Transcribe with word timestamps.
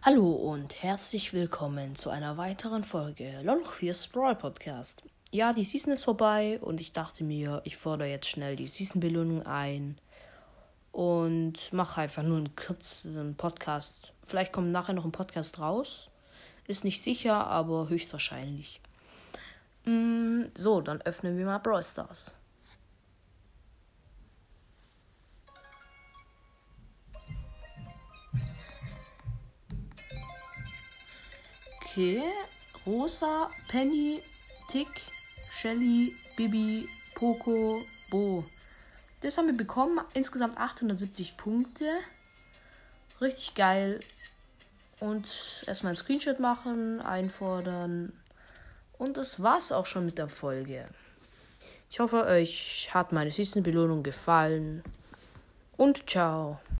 Hallo 0.00 0.30
und 0.30 0.80
herzlich 0.84 1.32
willkommen 1.32 1.96
zu 1.96 2.08
einer 2.10 2.36
weiteren 2.36 2.84
Folge 2.84 3.40
Loloch 3.42 3.72
4 3.72 3.92
Sprawl 3.92 4.36
Podcast. 4.36 5.02
Ja, 5.32 5.52
die 5.52 5.64
Season 5.64 5.92
ist 5.92 6.04
vorbei 6.04 6.60
und 6.62 6.80
ich 6.80 6.92
dachte 6.92 7.24
mir, 7.24 7.60
ich 7.64 7.76
fordere 7.76 8.08
jetzt 8.08 8.28
schnell 8.28 8.54
die 8.54 8.68
Season-Belohnung 8.68 9.44
ein 9.44 9.98
und 10.92 11.72
mache 11.72 12.02
einfach 12.02 12.22
nur 12.22 12.38
einen 12.38 12.54
kurzen 12.54 13.34
Podcast. 13.34 14.12
Vielleicht 14.22 14.52
kommt 14.52 14.70
nachher 14.70 14.92
noch 14.92 15.04
ein 15.04 15.10
Podcast 15.10 15.58
raus. 15.58 16.10
Ist 16.68 16.84
nicht 16.84 17.02
sicher, 17.02 17.48
aber 17.48 17.88
höchstwahrscheinlich. 17.88 18.80
Mm, 19.84 20.44
so, 20.56 20.80
dann 20.80 21.02
öffnen 21.02 21.36
wir 21.36 21.44
mal 21.44 21.58
Brawl 21.58 21.82
Stars. 21.82 22.36
Okay. 31.98 32.22
Rosa, 32.86 33.50
Penny, 33.66 34.22
Tick, 34.68 34.86
Shelly, 35.50 36.14
Bibi, 36.36 36.88
Poco, 37.16 37.82
Bo. 38.08 38.44
Das 39.20 39.36
haben 39.36 39.48
wir 39.48 39.56
bekommen. 39.56 39.98
Insgesamt 40.14 40.58
870 40.58 41.36
Punkte. 41.36 41.90
Richtig 43.20 43.56
geil. 43.56 43.98
Und 45.00 45.26
erstmal 45.66 45.94
ein 45.94 45.96
Screenshot 45.96 46.38
machen, 46.38 47.00
einfordern. 47.00 48.12
Und 48.96 49.16
das 49.16 49.42
war's 49.42 49.72
auch 49.72 49.86
schon 49.86 50.06
mit 50.06 50.18
der 50.18 50.28
Folge. 50.28 50.86
Ich 51.90 51.98
hoffe, 51.98 52.26
euch 52.26 52.94
hat 52.94 53.10
meine 53.10 53.32
Season-Belohnung 53.32 54.04
gefallen. 54.04 54.84
Und 55.76 56.08
ciao. 56.08 56.60